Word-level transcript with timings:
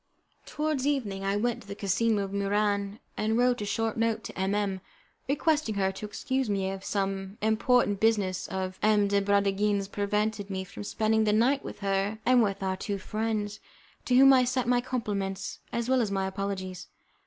Towards 0.47 0.87
evening 0.87 1.23
I 1.23 1.35
went 1.37 1.61
to 1.61 1.67
the 1.67 1.75
casino 1.75 2.23
of 2.23 2.31
Muran, 2.31 2.97
and 3.15 3.37
wrote 3.37 3.61
a 3.61 3.65
short 3.67 3.97
note 3.97 4.23
to 4.23 4.35
M 4.35 4.55
M, 4.55 4.81
requesting 5.29 5.75
her 5.75 5.91
to 5.91 6.07
excuse 6.07 6.49
me 6.49 6.71
if 6.71 6.83
some 6.83 7.37
important 7.39 7.99
business 7.99 8.47
of 8.47 8.79
M. 8.81 9.07
de 9.07 9.21
Bragadin's 9.21 9.87
prevented 9.87 10.49
me 10.49 10.63
from 10.63 10.83
spending 10.83 11.25
the 11.25 11.33
night 11.33 11.63
with 11.63 11.81
her 11.81 12.17
and 12.25 12.41
with 12.41 12.63
our 12.63 12.77
two 12.77 12.97
friends, 12.97 13.59
to 14.05 14.15
whom 14.15 14.33
I 14.33 14.43
sent 14.43 14.67
my 14.67 14.81
compliments 14.81 15.59
as 15.71 15.87
well 15.87 16.01
as 16.01 16.09
my 16.09 16.25
apologies. 16.25 16.87